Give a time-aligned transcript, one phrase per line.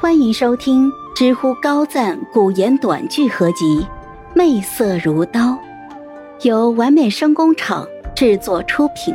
[0.00, 3.80] 欢迎收听知乎高赞古言短剧合集
[4.34, 5.40] 《媚色如刀》，
[6.40, 9.14] 由完美声工厂制作出品。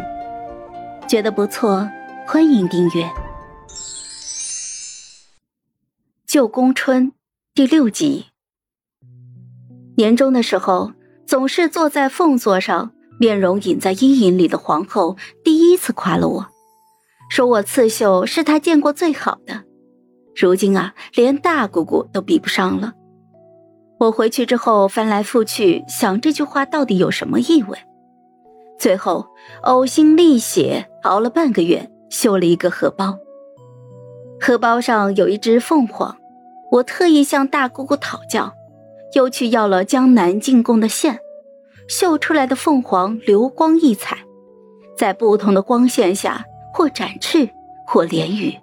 [1.07, 1.89] 觉得不错，
[2.27, 3.09] 欢迎订阅。
[6.27, 7.11] 旧宫春
[7.55, 8.27] 第六集。
[9.97, 10.91] 年终的时候，
[11.25, 16.47] 总是坐在凤座上，面容隐在阴影里的皇后，第一次夸了我，
[17.31, 19.63] 说我刺绣是她见过最好的。
[20.35, 22.93] 如今啊，连大姑姑都比不上了。
[23.97, 27.77] 我回去之后翻来覆去想这句话到底有什么意味，
[28.77, 29.25] 最后
[29.63, 33.17] 呕心沥血熬了半个月，绣了一个荷包。
[34.41, 36.17] 荷包上有一只凤凰，
[36.71, 38.53] 我特意向大姑姑讨教，
[39.13, 41.17] 又去要了江南进贡的线，
[41.87, 44.17] 绣出来的凤凰流光溢彩，
[44.97, 46.43] 在不同的光线下
[46.73, 47.49] 或展翅，
[47.87, 48.53] 或连羽。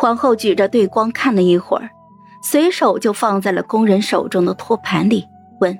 [0.00, 1.90] 皇后举着对光看了一会儿，
[2.40, 5.26] 随手就放在了宫人手中的托盘里，
[5.60, 5.76] 问：“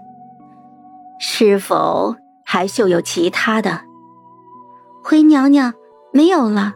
[1.21, 3.81] 是否还绣有其他的？”
[5.05, 5.73] 回娘娘，
[6.13, 6.73] 没有了。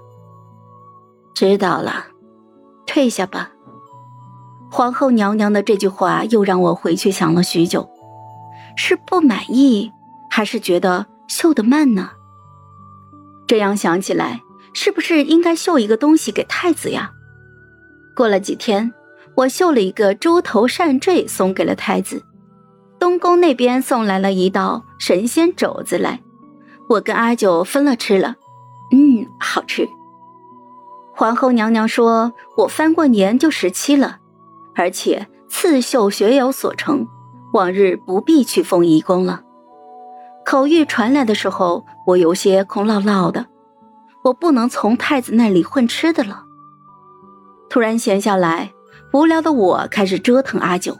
[1.34, 2.06] 知道了，
[2.86, 3.50] 退下吧。
[4.70, 7.90] 皇后娘娘的这句话又让我回去想了许久，
[8.76, 9.90] 是不满意，
[10.30, 12.10] 还是觉得绣得慢呢？
[13.48, 17.10] 这样想起来，是不是应该绣一个东西给太子呀？
[18.14, 18.92] 过了几天，
[19.34, 22.22] 我绣了一个猪头扇坠送给了太子。
[22.98, 26.20] 东宫那边送来了一道神仙肘子来，
[26.88, 28.36] 我跟阿九分了吃了，
[28.92, 29.88] 嗯，好吃。
[31.14, 34.18] 皇后娘娘说我翻过年就十七了，
[34.74, 37.06] 而且刺绣学有所成，
[37.52, 39.42] 往日不必去凤仪宫了。
[40.44, 43.46] 口谕传来的时候，我有些空落落的，
[44.24, 46.44] 我不能从太子那里混吃的了。
[47.72, 48.70] 突然闲下来，
[49.14, 50.98] 无聊的我开始折腾阿九。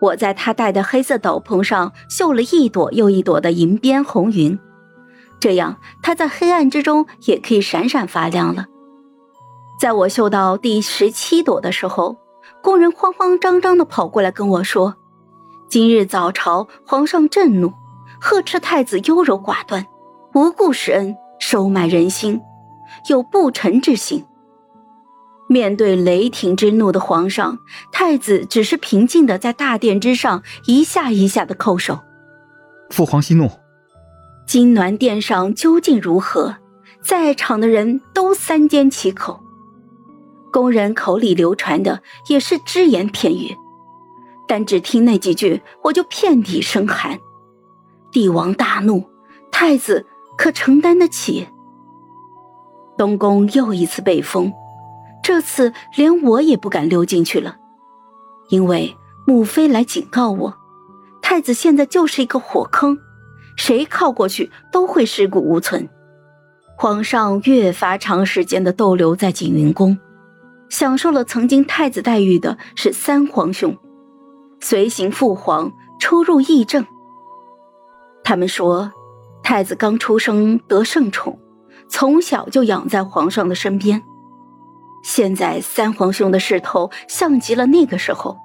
[0.00, 4.58] 我在他戴的黑色斗篷上绣了一朵又一朵的银边红云，
[5.38, 8.64] 这样他在黑暗之中也可以闪闪发亮了。
[9.78, 12.16] 在我绣到第十七朵的时候，
[12.62, 14.94] 工人慌慌张张地跑过来跟我说
[15.68, 17.70] ：“今日早朝，皇上震怒，
[18.18, 19.84] 呵斥太子优柔寡断，
[20.32, 22.40] 无故施恩，收买人心，
[23.10, 24.24] 有不臣之心。”
[25.52, 27.58] 面对雷霆之怒的皇上，
[27.92, 32.00] 太子只是平静的在大殿之上一下一下的叩首。
[32.88, 33.50] 父皇息怒。
[34.46, 36.56] 金銮殿上究竟如何？
[37.02, 39.40] 在场的人都三缄其口。
[40.52, 43.56] 宫人口里流传的也是只言片语，
[44.48, 47.18] 但只听那几句，我就遍体生寒。
[48.10, 49.04] 帝王大怒，
[49.50, 51.48] 太子可承担得起？
[52.98, 54.52] 东宫又一次被封。
[55.22, 57.56] 这次连我也不敢溜进去了，
[58.48, 58.96] 因为
[59.26, 60.54] 母妃来警告我，
[61.22, 62.98] 太子现在就是一个火坑，
[63.56, 65.88] 谁靠过去都会尸骨无存。
[66.76, 69.96] 皇上越发长时间的逗留在景云宫，
[70.68, 73.76] 享受了曾经太子待遇的是三皇兄，
[74.58, 76.84] 随行父皇出入议政。
[78.24, 78.90] 他们说，
[79.44, 81.38] 太子刚出生得圣宠，
[81.88, 84.02] 从小就养在皇上的身边。
[85.02, 88.38] 现在三皇兄的势头像极了那个时候。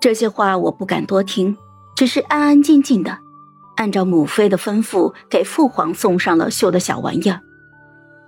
[0.00, 1.56] 这些话我不敢多听，
[1.96, 3.18] 只是安安静静的，
[3.76, 7.40] 按照母妃的吩咐给父皇送上了绣的小玩意儿，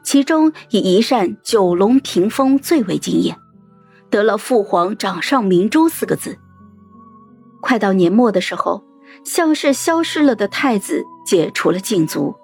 [0.03, 3.37] 其中以一扇九龙屏风最为惊艳，
[4.11, 6.39] 得了“父皇掌上明珠”四个字。
[7.61, 8.83] 快到年末的时候，
[9.25, 12.35] 像是消失了的太子解除了禁足，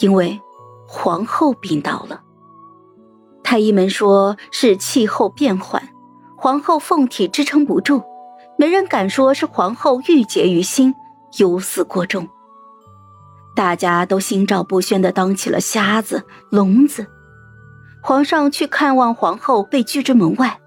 [0.00, 0.38] 因为
[0.86, 2.22] 皇后病倒了。
[3.52, 5.90] 太医们说是气候变缓，
[6.38, 8.02] 皇后凤体支撑不住，
[8.56, 10.94] 没人敢说是皇后郁结于心，
[11.36, 12.26] 忧思过重。
[13.54, 17.06] 大家都心照不宣的当起了瞎子、聋子。
[18.02, 20.58] 皇上去看望皇后，被拒之门外。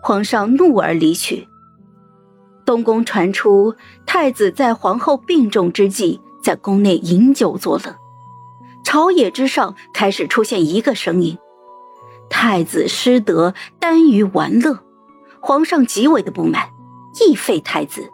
[0.00, 1.48] 皇上怒而离去。
[2.64, 3.74] 东宫传出
[4.06, 7.96] 太子在皇后病重之际，在宫内饮酒作乐。
[8.84, 11.36] 朝野之上开始出现一个声音。
[12.32, 14.78] 太子失德，耽于玩乐，
[15.38, 16.70] 皇上极为的不满，
[17.20, 18.10] 亦废太子。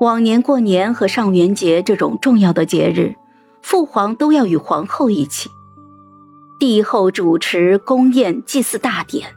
[0.00, 3.16] 往年过年和上元节这种重要的节日，
[3.62, 5.50] 父皇都要与皇后一起，
[6.60, 9.34] 帝后主持宫宴祭祀大典，